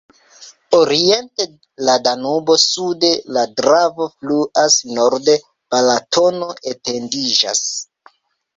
Oriente 0.77 1.45
la 1.89 1.97
Danubo, 2.07 2.55
sude 2.63 3.11
la 3.37 3.43
Dravo 3.61 4.09
fluas, 4.15 4.81
norde 4.97 5.39
Balatono 5.77 6.51
etendiĝas. 6.75 7.65